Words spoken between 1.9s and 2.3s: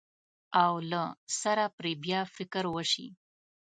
بیا